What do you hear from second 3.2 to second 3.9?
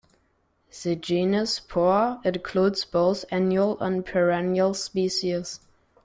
annual